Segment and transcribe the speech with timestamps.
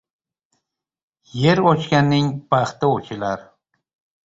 [1.41, 3.39] Yer ochganning baxti ochilar.